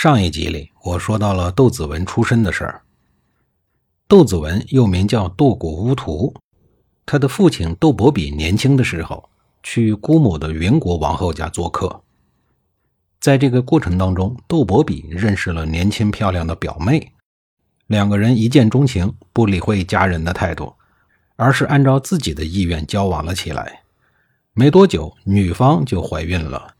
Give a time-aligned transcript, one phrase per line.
[0.00, 2.82] 上一集里，我说到了窦子文出身的事儿。
[4.06, 6.32] 窦子文又名叫窦古乌图，
[7.04, 9.28] 他的父亲窦伯比年轻的时候
[9.60, 12.00] 去姑母的云国王后家做客，
[13.20, 17.14] 在这个过程当中，窦伯比认识了年轻漂亮的表妹，
[17.88, 20.72] 两个人一见钟情，不理会家人的态度，
[21.34, 23.80] 而是按照自己的意愿交往了起来。
[24.52, 26.76] 没多久，女方就怀孕了。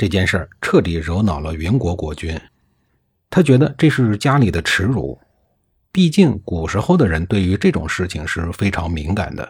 [0.00, 2.34] 这件事儿彻底惹恼了云国国君，
[3.28, 5.20] 他觉得这是家里的耻辱。
[5.92, 9.46] 毕竟古时候的人对于这种事情是非常敏感的。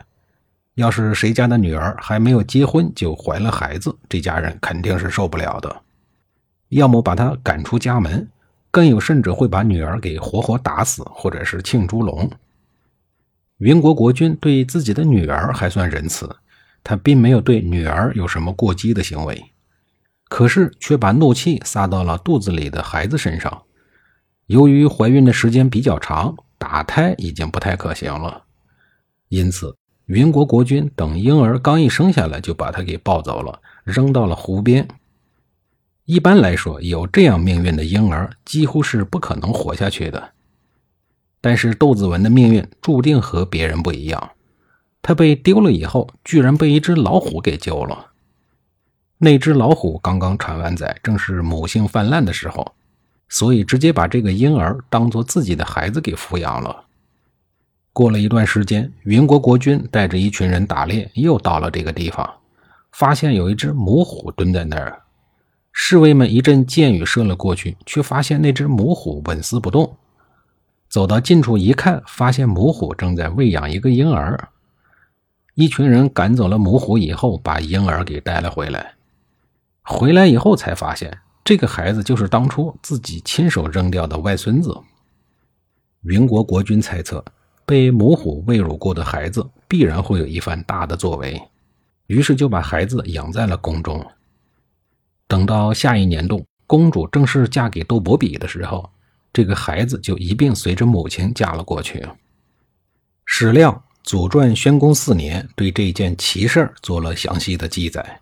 [0.74, 5.82] 要是谁家的女儿还没有结婚就怀了孩子，这家人肯定是受不了的，
[6.70, 8.28] 要么把她赶出家门，
[8.72, 12.28] 更有甚者会把女儿给活活打死，或者是庆猪笼。
[13.58, 16.34] 云国国君对自己的女儿还算仁慈，
[16.82, 19.40] 他并没有对女儿有什么过激的行为。
[20.30, 23.62] 可是却把怒气撒到了肚子里的孩子身上。
[24.46, 28.44] 由于怀孕的时间比较长，打胎已经不太可行了，
[29.28, 34.86] 因此云国国君等婴儿刚一生下来，就把他给抱走了，扔到了湖边。
[36.04, 40.32] 一般来说，有这样命运的婴儿几乎是不可能活下去的。
[41.40, 44.30] 但是窦子文的命运注定和别人不一样，
[45.02, 48.09] 他被丢了以后，居然被一只老虎给救了。
[49.22, 52.72] 那只老虎刚刚产完崽，正是母性泛滥的时候，
[53.28, 56.84] 所以直接把这个婴儿当做自己的孩子给抚养了。
[57.92, 62.28] 过了一段时间，云国国君带着一群人打猎，又到了这个地方，
[62.92, 65.02] 发现有一只母虎蹲在那儿。
[65.70, 69.98] 侍卫们一阵箭雨射了过去，却发现那只母虎纹丝不动。
[70.88, 74.48] 走到近处一看，发现母虎正在喂养一个婴儿。
[75.54, 78.94] 一群人赶走了母虎以后，把婴儿给带了回来。
[79.90, 84.72] 回来以后才发现，这个孩子就是当初自己亲手扔掉的外孙子。
[86.02, 87.24] 云国国君猜测，
[87.66, 91.42] 被母虎喂乳过的孩子必然会有一番大的作为，
[92.06, 94.00] 于是就把孩子养在了宫中。
[95.26, 98.88] 等到下一年度，公主正式嫁给窦伯比的时候，
[99.32, 102.06] 这个孩子就一并随着母亲嫁了过去。
[103.24, 103.72] 史料
[104.08, 108.20] 《左传》宣公四年对这件奇事做了详细的记载。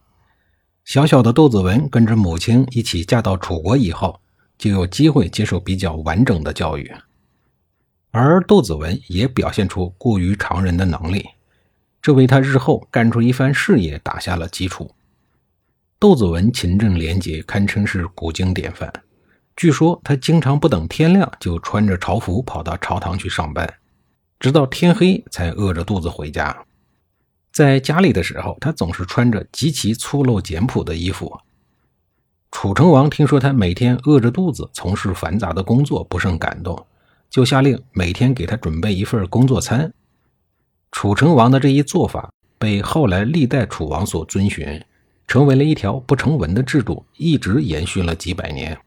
[0.88, 4.18] 小小的窦子文跟着母亲一起嫁到楚国以后，
[4.56, 6.90] 就有机会接受比较完整的教育，
[8.10, 11.28] 而窦子文也表现出过于常人的能力，
[12.00, 14.90] 这为他日后干出一番事业打下了基础。
[15.98, 18.90] 窦子文勤政廉洁，堪称是古今典范。
[19.56, 23.70] 据说他经常不等天亮就穿着朝服跑到朝堂去上班，
[24.40, 26.64] 直到天黑才饿着肚子回家。
[27.58, 31.40] 在家里的时候，他总是穿着极其粗陋简朴的衣服。
[32.52, 36.86] 楚成王听说他每天饿着肚子从事繁杂的工作，不胜感动，
[37.28, 39.92] 就下令每天给他准备一份工作餐。
[40.92, 44.80] 楚成王的这一做法被后来历代楚王所遵循，
[45.26, 48.78] 成为了一条不成文的制度，一直延续了几百年。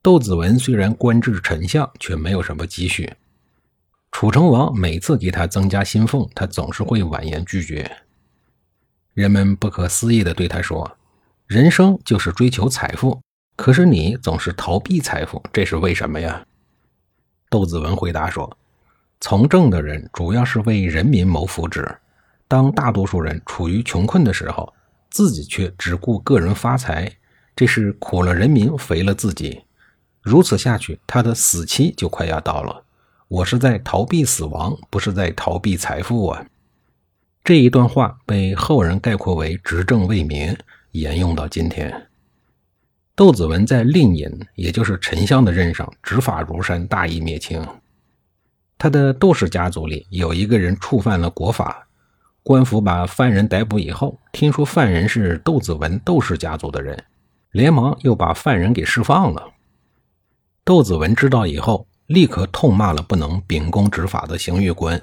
[0.00, 3.12] 窦子文虽然官至丞相，却没有什么积蓄。
[4.18, 7.98] 楚成王每次给他增加薪俸，他总是会婉言拒绝。
[9.12, 10.96] 人们不可思议地对他说
[11.46, 13.20] ：“人生就是追求财富，
[13.56, 16.42] 可是你总是逃避财富，这是为什么呀？”
[17.50, 18.56] 窦子文回答说
[19.20, 21.98] ：“从政的人主要是为人民谋福祉，
[22.48, 24.72] 当大多数人处于穷困的时候，
[25.10, 27.12] 自己却只顾个人发财，
[27.54, 29.64] 这是苦了人民，肥了自己。
[30.22, 32.84] 如此下去，他的死期就快要到了。”
[33.28, 36.46] 我是在逃避死亡，不是在逃避财富啊！
[37.42, 40.56] 这一段话被后人概括为“执政为民”，
[40.92, 42.06] 沿用到今天。
[43.16, 47.60] 窦子文在令尹，也就是丞相的任上，执法如山，大义灭亲。
[48.78, 51.88] 他的窦氏家族里有一个人触犯了国法，
[52.44, 56.96] 官府把犯人逮捕以后，听说犯人是窦子文窦氏家族的人，
[57.50, 59.50] 连忙又把犯人给释放了。
[60.64, 61.88] 窦子文知道以后。
[62.06, 65.00] 立刻痛骂了不能秉公执法的刑狱官。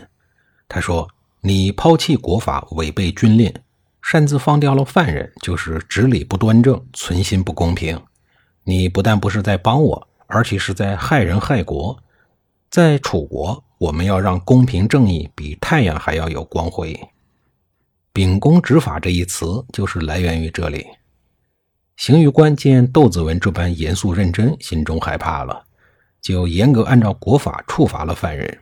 [0.68, 1.10] 他说
[1.42, 3.54] ：“你抛弃国法，违背军令，
[4.02, 8.02] 擅自放掉了犯人，就是执理不端正，存心不公平。
[8.64, 11.98] 你不但不是在帮我，而且是在害人害国。
[12.70, 17.00] 在楚国，我们要让公平正义比太阳还要有光辉。
[18.12, 20.88] 秉公执法这一词就是来源于这里。
[21.98, 25.64] 邢狱官见窦子文这般严肃认真，心中害怕了，
[26.24, 28.60] 就严格按照国法处罚了犯人。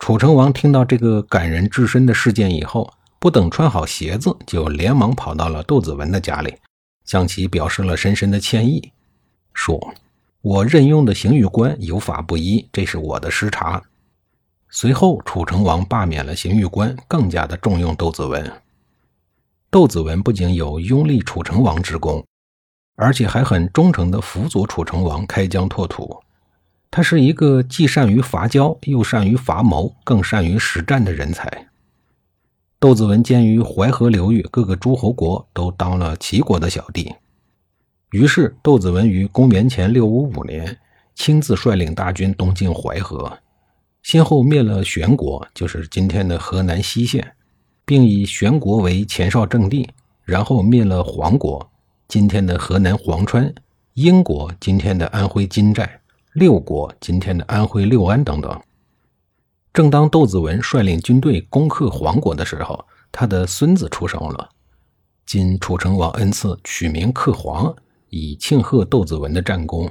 [0.00, 6.56] 楚成王听到这个感人至深的事件以后，不等穿好鞋子，就连忙跑到了窦子文的家里，
[7.04, 8.90] 向其表示了深深的歉意，
[9.54, 9.94] 说。
[10.40, 13.82] 我任用的刑狱官有法不依，这是我的失察。
[14.70, 18.50] 随后，楚成王罢免了刑狱官，更加的重用窦子文。
[19.68, 22.24] 窦子文不仅有拥立楚成王之功，
[22.94, 26.22] 而且还很忠诚地辅佐楚成王开疆拓土。
[26.90, 31.68] 他是一个既善于伐交，又善于伐谋，更善于实战的人才。
[32.80, 37.12] 窦子文鉴于淮河流域各个诸侯国都当了齐国的小弟。
[38.12, 40.78] 于是，窦子文于公元前六五五年
[41.14, 43.38] 亲自率领大军东进淮河，
[44.02, 47.32] 先后灭了玄国，就是今天的河南西县，
[47.84, 49.90] 并以玄国为前哨阵地，
[50.24, 51.70] 然后灭了黄国，
[52.06, 53.52] 今天的河南潢川、
[53.94, 56.00] 英国，今天的安徽金寨、
[56.32, 58.60] 六国，今天的安徽六安等等。
[59.72, 64.48] 正当窦子文率领军队攻克黄国的时候，他的孙子出生了，
[65.26, 67.74] 今楚成王恩赐，取名克黄。
[68.10, 69.86] 以庆贺窦子文的战功。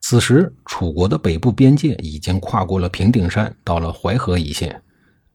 [0.00, 4.82] 此时，楚国的北部边界已经跨过了平顶山，到了淮河一线，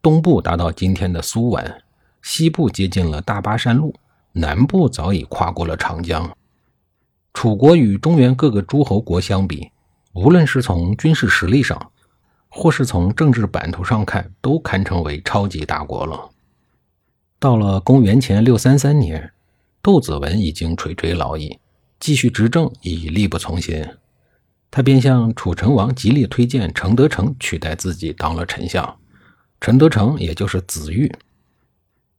[0.02, 1.84] 东部达到今天的苏皖，
[2.24, 3.94] 西部接近了大巴山路，
[4.32, 6.36] 南部早已跨过了长江。
[7.34, 9.72] 楚国与中原各个诸侯国相比，
[10.14, 11.92] 无论是从军事实力上，
[12.50, 16.30] 或是从政治版图上看，都堪称为超级大国了。
[17.40, 19.32] 到了公元前六三三年。
[19.84, 21.58] 窦子文已经垂垂老矣，
[22.00, 23.84] 继续执政已力不从心，
[24.70, 29.00] 他便向楚成王极力推荐陈德成取代自己当了丞相。
[29.60, 31.12] 陈德成也就是子玉。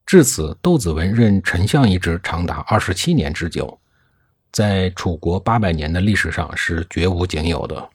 [0.04, 3.78] 至此，窦子文任丞相一职长达二十七年之久，
[4.52, 7.88] 在楚国八百年的历史上是绝无仅有的。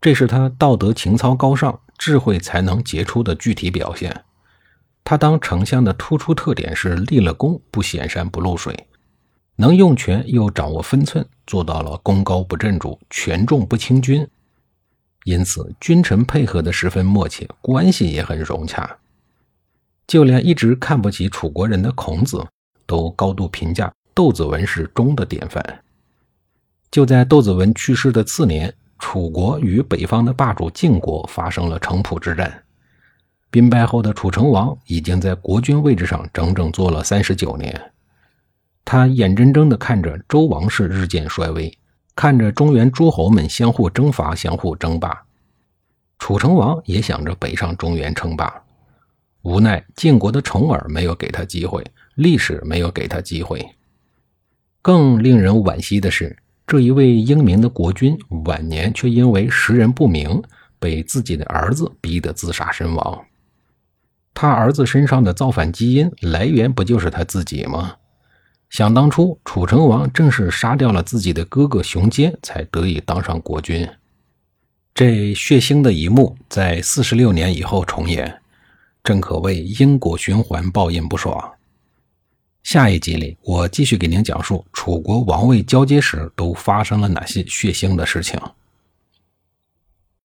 [0.00, 4.24] 这是他道德情操高尚、智慧才能杰出的具体表现。
[5.02, 8.86] 他当丞相的突出特点是立了功不显山不露水，
[9.56, 14.26] 能用权又掌握分寸，做到了功高不震主，权重不轻君。
[15.24, 18.98] 因此，君臣配合的十分默契，关系也很融洽。
[20.06, 22.46] 就连一直看不起楚国人的孔子，
[22.86, 25.64] 都高度评价窦子文是忠的典范。
[26.90, 32.62] 就在窦子文去世的次年，楚国与北方的霸主晋国发生了城濮之战。
[33.50, 37.92] 兵败后的楚成王已经在国君位置上整整坐了三十九年，
[38.84, 41.74] 他眼睁睁地看着周王室日渐衰微，
[42.14, 45.18] 看着中原诸侯们相互征伐、相互争霸。
[46.18, 48.52] 楚成王也想着北上中原称霸，
[49.40, 51.82] 无奈晋国的重耳没有给他机会，
[52.16, 53.66] 历史没有给他机会。
[54.82, 56.36] 更令人惋惜的是，
[56.66, 60.42] 这一位英明的国君晚年却因为识人不明，
[60.78, 63.24] 被自己的儿子逼得自杀身亡。
[64.32, 67.96] 他儿子身上的造反基因来源不就是他自己吗？
[68.70, 73.86] 想当初，楚成王正是杀掉了自己的哥哥熊坚，才得以当上国君。
[74.94, 78.40] 这血腥的一幕在四十六年以后重演，
[79.02, 81.52] 正可谓因果循环，报应不爽。
[82.62, 88.38] 下一集里，我继续给您讲述楚国王位交接时都发生了哪些血腥的事情。